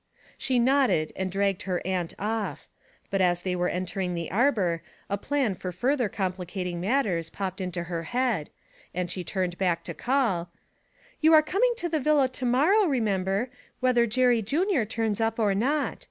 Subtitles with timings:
[0.35, 2.67] She nodded and dragged her aunt off;
[3.11, 4.81] but as they were entering the arbour
[5.11, 8.49] a plan for further complicating matters popped into her head,
[8.95, 10.49] and she turned back to call
[11.19, 15.53] 'You are coming to the villa to morrow, remember, whether Jerry Junior turns up or
[15.53, 15.99] not.